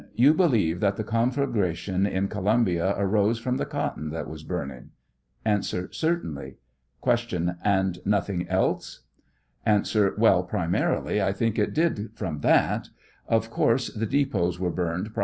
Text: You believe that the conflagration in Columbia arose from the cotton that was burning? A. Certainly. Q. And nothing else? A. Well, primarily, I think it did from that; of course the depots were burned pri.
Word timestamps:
You 0.15 0.33
believe 0.33 0.79
that 0.79 0.95
the 0.97 1.03
conflagration 1.03 2.07
in 2.07 2.27
Columbia 2.27 2.95
arose 2.97 3.37
from 3.37 3.57
the 3.57 3.67
cotton 3.67 4.09
that 4.09 4.27
was 4.27 4.43
burning? 4.43 4.89
A. 5.45 5.61
Certainly. 5.61 6.55
Q. 7.03 7.55
And 7.63 7.99
nothing 8.03 8.47
else? 8.49 9.01
A. 9.63 9.81
Well, 10.17 10.41
primarily, 10.41 11.21
I 11.21 11.31
think 11.33 11.59
it 11.59 11.75
did 11.75 12.09
from 12.15 12.39
that; 12.39 12.89
of 13.27 13.51
course 13.51 13.93
the 13.93 14.07
depots 14.07 14.57
were 14.59 14.71
burned 14.71 15.13
pri. 15.13 15.19